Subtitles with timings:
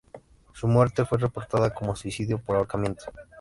[0.53, 3.05] Su muerte fue reportada como suicidio por ahorcamiento.